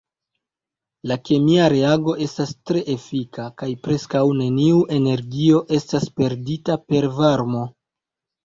[1.09, 7.67] La kemia reago estas tre efika, kaj preskaŭ neniu energio estas perdita per varmo.